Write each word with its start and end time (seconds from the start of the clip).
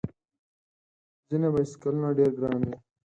ځینې 1.27 1.47
بایسکلونه 1.53 2.09
ډېر 2.17 2.31
ګران 2.39 2.61
وي. 2.67 2.75